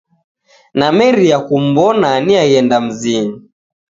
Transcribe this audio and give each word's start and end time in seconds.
Nameria 0.79 1.37
kum'wona, 1.47 2.09
neghenda 2.25 2.77
mzinyi. 2.85 3.37